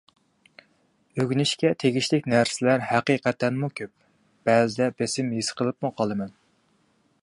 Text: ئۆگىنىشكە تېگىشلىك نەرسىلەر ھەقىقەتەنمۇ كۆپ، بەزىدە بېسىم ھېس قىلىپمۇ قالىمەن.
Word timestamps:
ئۆگىنىشكە 1.23 1.71
تېگىشلىك 1.83 2.31
نەرسىلەر 2.35 2.87
ھەقىقەتەنمۇ 2.93 3.71
كۆپ، 3.81 3.95
بەزىدە 4.51 4.93
بېسىم 5.03 5.33
ھېس 5.39 5.57
قىلىپمۇ 5.61 5.95
قالىمەن. 6.01 6.39